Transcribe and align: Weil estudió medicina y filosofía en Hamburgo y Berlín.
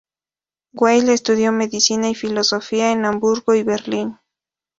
Weil 0.73 1.09
estudió 1.09 1.51
medicina 1.51 2.09
y 2.09 2.15
filosofía 2.15 2.91
en 2.91 3.05
Hamburgo 3.05 3.53
y 3.53 3.61
Berlín. 3.61 4.17